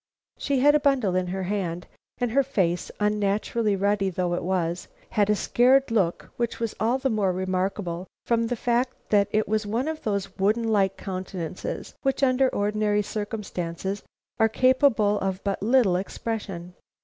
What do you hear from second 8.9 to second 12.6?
that it was one of those wooden like countenances which under